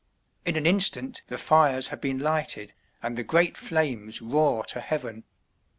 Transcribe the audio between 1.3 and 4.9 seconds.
fires have been lighted, and the great flames roar to